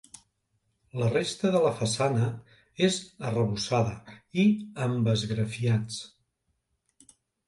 La 0.99 1.07
resta 1.15 1.49
de 1.55 1.59
la 1.65 1.73
façana 1.81 2.29
és 2.87 2.97
arrebossada 3.31 3.93
i 4.45 4.47
amb 4.87 5.11
esgrafiats. 5.13 6.01